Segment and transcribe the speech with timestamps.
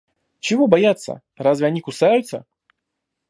[0.39, 1.21] Чего бояться?
[1.37, 2.47] Разве они кусаются?